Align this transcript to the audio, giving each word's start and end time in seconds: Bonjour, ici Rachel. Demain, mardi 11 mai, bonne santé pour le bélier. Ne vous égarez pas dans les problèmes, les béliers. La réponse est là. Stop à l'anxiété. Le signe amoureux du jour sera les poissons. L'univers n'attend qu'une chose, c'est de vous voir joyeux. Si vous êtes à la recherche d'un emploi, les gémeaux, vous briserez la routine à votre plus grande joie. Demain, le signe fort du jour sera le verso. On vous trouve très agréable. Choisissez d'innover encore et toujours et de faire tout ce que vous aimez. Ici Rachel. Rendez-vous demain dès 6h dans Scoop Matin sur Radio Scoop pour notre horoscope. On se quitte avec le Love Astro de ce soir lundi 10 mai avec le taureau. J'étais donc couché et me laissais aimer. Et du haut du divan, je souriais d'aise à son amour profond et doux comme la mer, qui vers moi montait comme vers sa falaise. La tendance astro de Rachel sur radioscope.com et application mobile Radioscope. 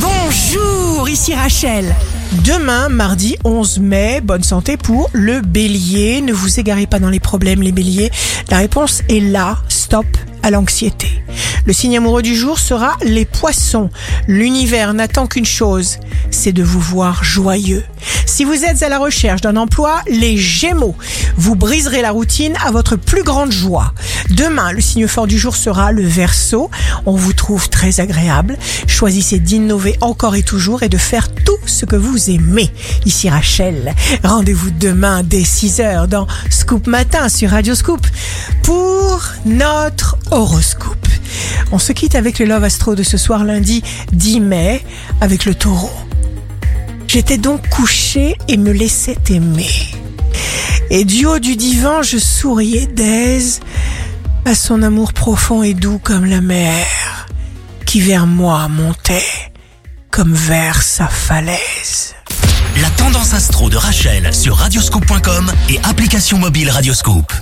Bonjour, 0.00 1.08
ici 1.08 1.34
Rachel. 1.34 1.94
Demain, 2.44 2.88
mardi 2.88 3.36
11 3.44 3.80
mai, 3.80 4.20
bonne 4.20 4.42
santé 4.42 4.76
pour 4.76 5.10
le 5.12 5.40
bélier. 5.40 6.20
Ne 6.20 6.32
vous 6.32 6.60
égarez 6.60 6.86
pas 6.86 6.98
dans 6.98 7.10
les 7.10 7.20
problèmes, 7.20 7.62
les 7.62 7.72
béliers. 7.72 8.10
La 8.50 8.58
réponse 8.58 9.02
est 9.08 9.20
là. 9.20 9.58
Stop 9.68 10.06
à 10.42 10.50
l'anxiété. 10.50 11.08
Le 11.64 11.72
signe 11.72 11.96
amoureux 11.96 12.22
du 12.22 12.36
jour 12.36 12.58
sera 12.58 12.96
les 13.02 13.24
poissons. 13.24 13.90
L'univers 14.26 14.94
n'attend 14.94 15.26
qu'une 15.26 15.44
chose, 15.44 15.98
c'est 16.30 16.52
de 16.52 16.62
vous 16.62 16.80
voir 16.80 17.24
joyeux. 17.24 17.84
Si 18.26 18.44
vous 18.44 18.64
êtes 18.64 18.82
à 18.82 18.88
la 18.88 18.98
recherche 18.98 19.40
d'un 19.40 19.56
emploi, 19.56 20.02
les 20.08 20.36
gémeaux, 20.36 20.94
vous 21.38 21.54
briserez 21.54 22.02
la 22.02 22.10
routine 22.10 22.54
à 22.64 22.72
votre 22.72 22.96
plus 22.96 23.22
grande 23.22 23.52
joie. 23.52 23.94
Demain, 24.30 24.72
le 24.72 24.80
signe 24.80 25.06
fort 25.06 25.28
du 25.28 25.38
jour 25.38 25.56
sera 25.56 25.92
le 25.92 26.04
verso. 26.04 26.70
On 27.06 27.14
vous 27.14 27.32
trouve 27.32 27.68
très 27.68 28.00
agréable. 28.00 28.58
Choisissez 28.86 29.38
d'innover 29.38 29.96
encore 30.00 30.34
et 30.34 30.42
toujours 30.42 30.82
et 30.82 30.88
de 30.88 30.98
faire 30.98 31.32
tout 31.32 31.56
ce 31.64 31.86
que 31.86 31.96
vous 31.96 32.28
aimez. 32.28 32.70
Ici 33.06 33.30
Rachel. 33.30 33.94
Rendez-vous 34.24 34.70
demain 34.70 35.22
dès 35.22 35.42
6h 35.42 36.08
dans 36.08 36.26
Scoop 36.50 36.86
Matin 36.88 37.28
sur 37.28 37.50
Radio 37.50 37.74
Scoop 37.74 38.04
pour 38.64 39.22
notre 39.46 40.18
horoscope. 40.32 41.06
On 41.70 41.78
se 41.78 41.92
quitte 41.92 42.16
avec 42.16 42.40
le 42.40 42.46
Love 42.46 42.64
Astro 42.64 42.96
de 42.96 43.04
ce 43.04 43.16
soir 43.16 43.44
lundi 43.44 43.82
10 44.12 44.40
mai 44.40 44.84
avec 45.20 45.44
le 45.44 45.54
taureau. 45.54 45.92
J'étais 47.06 47.38
donc 47.38 47.68
couché 47.68 48.36
et 48.48 48.56
me 48.56 48.72
laissais 48.72 49.16
aimer. 49.30 49.68
Et 50.90 51.04
du 51.04 51.26
haut 51.26 51.38
du 51.38 51.56
divan, 51.56 52.02
je 52.02 52.16
souriais 52.16 52.86
d'aise 52.86 53.60
à 54.44 54.54
son 54.54 54.82
amour 54.82 55.12
profond 55.12 55.62
et 55.62 55.74
doux 55.74 55.98
comme 56.02 56.24
la 56.24 56.40
mer, 56.40 56.86
qui 57.84 58.00
vers 58.00 58.26
moi 58.26 58.68
montait 58.68 59.26
comme 60.10 60.32
vers 60.32 60.82
sa 60.82 61.06
falaise. 61.06 62.14
La 62.80 62.88
tendance 62.90 63.34
astro 63.34 63.68
de 63.68 63.76
Rachel 63.76 64.32
sur 64.32 64.56
radioscope.com 64.56 65.52
et 65.68 65.78
application 65.84 66.38
mobile 66.38 66.70
Radioscope. 66.70 67.32